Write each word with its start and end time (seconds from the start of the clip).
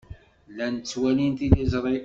Llan 0.51 0.75
ttwalin 0.77 1.33
tiliẓri. 1.39 1.97